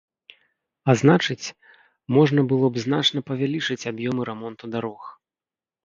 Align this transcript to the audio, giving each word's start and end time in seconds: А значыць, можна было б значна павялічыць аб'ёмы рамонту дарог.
А 0.89 0.95
значыць, 1.01 1.53
можна 2.19 2.41
было 2.55 2.73
б 2.73 2.85
значна 2.87 3.19
павялічыць 3.31 3.81
аб'ёмы 3.95 4.21
рамонту 4.35 4.65
дарог. 4.79 5.01